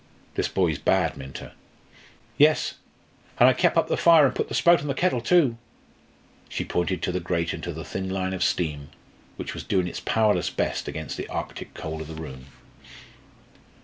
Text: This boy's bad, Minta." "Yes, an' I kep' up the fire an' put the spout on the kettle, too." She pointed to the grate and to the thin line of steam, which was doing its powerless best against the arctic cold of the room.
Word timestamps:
This 0.33 0.47
boy's 0.47 0.79
bad, 0.79 1.15
Minta." 1.15 1.51
"Yes, 2.35 2.73
an' 3.39 3.45
I 3.45 3.53
kep' 3.53 3.77
up 3.77 3.87
the 3.87 3.95
fire 3.95 4.25
an' 4.25 4.31
put 4.31 4.47
the 4.49 4.55
spout 4.55 4.81
on 4.81 4.87
the 4.87 4.95
kettle, 4.95 5.21
too." 5.21 5.57
She 6.49 6.65
pointed 6.65 7.03
to 7.03 7.11
the 7.11 7.19
grate 7.19 7.53
and 7.53 7.61
to 7.61 7.71
the 7.71 7.85
thin 7.85 8.09
line 8.09 8.33
of 8.33 8.43
steam, 8.43 8.89
which 9.37 9.53
was 9.53 9.63
doing 9.63 9.87
its 9.87 9.99
powerless 9.99 10.49
best 10.49 10.87
against 10.87 11.17
the 11.17 11.27
arctic 11.27 11.75
cold 11.75 12.01
of 12.01 12.07
the 12.07 12.15
room. 12.15 12.47